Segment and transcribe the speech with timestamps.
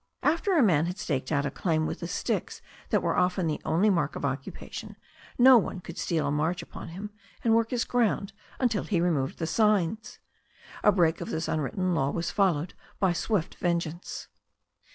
[0.23, 3.61] After a man had staked out a claim with the sticks that were often the
[3.63, 4.95] only mark of occupation,
[5.37, 7.11] no one could steal a march upon him
[7.43, 10.17] and work his ground until he removed the signs.
[10.83, 14.27] A break of this unwritten law was followed by swift vengeance.